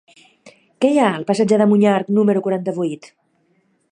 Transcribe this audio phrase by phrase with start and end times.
[0.85, 3.09] Què hi ha al passatge de Monyarc número quaranta-vuit?